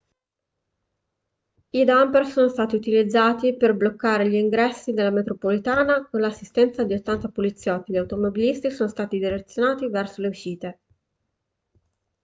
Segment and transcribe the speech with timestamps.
[1.73, 6.95] i dumper sono stati utilizzati per bloccare gli ingressi della metropolitana e con l'assistenza di
[6.95, 10.79] 80 poliziotti gli automobilisti sono stati direzionati verso le uscite